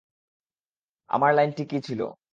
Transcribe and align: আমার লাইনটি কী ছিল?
আমার 1.09 1.31
লাইনটি 1.33 1.63
কী 1.65 1.77
ছিল? 1.87 2.01